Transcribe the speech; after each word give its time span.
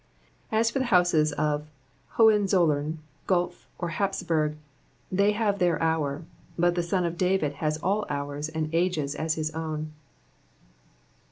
As 0.51 0.71
for 0.71 0.79
the 0.79 0.85
houses 0.85 1.31
of 1.33 1.67
Hobenzollern, 2.17 2.97
Guelph, 3.27 3.67
or 3.77 3.89
Hapsburg, 3.91 4.55
Ihey 5.13 5.33
have 5.35 5.59
their 5.59 5.79
hour; 5.79 6.23
but 6.57 6.73
the 6.73 6.81
Son 6.81 7.05
of 7.05 7.19
David 7.19 7.53
has 7.61 7.77
all 7.83 8.07
hours 8.09 8.49
and 8.49 8.73
ages 8.73 9.13
as 9.13 9.35
bis 9.35 9.51
own. 9.53 9.91